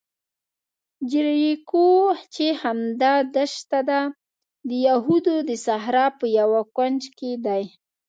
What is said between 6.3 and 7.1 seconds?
یوه کونج